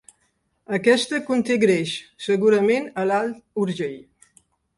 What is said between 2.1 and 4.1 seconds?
segurament a l'Alt Urgell.